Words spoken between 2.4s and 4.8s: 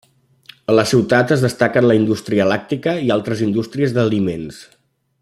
làctica i altres indústries d'aliments.